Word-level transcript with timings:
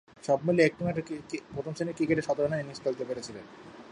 সবমিলিয়ে 0.23 0.67
একটিমাত্র 0.67 1.01
প্রথম-শ্রেণীর 1.53 1.97
ক্রিকেটে 1.97 2.25
শতরানের 2.27 2.61
ইনিংস 2.61 2.83
খেলতে 2.83 3.03
পেরেছিলেন। 3.09 3.45